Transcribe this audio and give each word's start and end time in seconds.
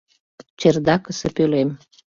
Чердакысе 0.59 1.27
пӧлем 1.35 1.69